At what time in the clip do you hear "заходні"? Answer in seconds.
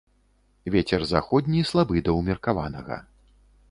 1.13-1.61